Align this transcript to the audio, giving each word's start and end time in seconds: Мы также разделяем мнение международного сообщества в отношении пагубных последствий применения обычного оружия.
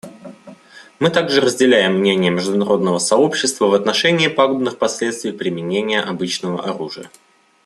Мы 0.97 1.11
также 1.11 1.41
разделяем 1.41 1.93
мнение 1.99 2.31
международного 2.31 2.97
сообщества 2.97 3.67
в 3.67 3.75
отношении 3.75 4.29
пагубных 4.29 4.79
последствий 4.79 5.31
применения 5.31 6.01
обычного 6.01 6.63
оружия. 6.63 7.11